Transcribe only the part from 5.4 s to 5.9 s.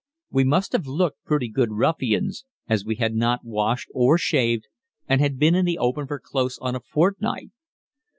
in the